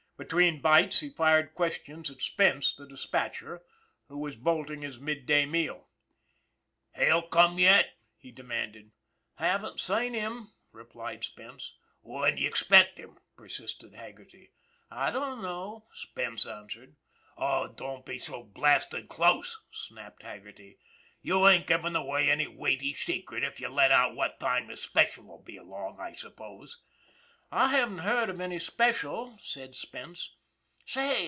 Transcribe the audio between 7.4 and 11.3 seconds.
yet?" he demanded." Haven't seen him," replied